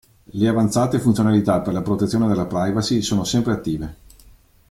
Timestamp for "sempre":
3.23-3.51